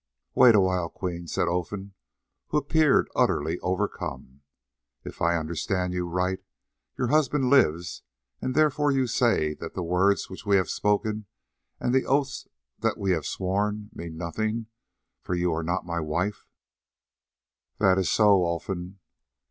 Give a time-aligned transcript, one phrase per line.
[0.33, 1.93] "Wait awhile, Queen," said Olfan,
[2.47, 4.41] who appeared utterly overcome.
[5.03, 6.39] "If I understand you right,
[6.97, 8.01] your husband lives,
[8.41, 11.27] and therefore you say that the words which we have spoken
[11.79, 12.47] and the oaths
[12.79, 14.65] that we have sworn mean nothing,
[15.21, 16.47] for you are not my wife."
[17.77, 18.97] "That is so, Olfan."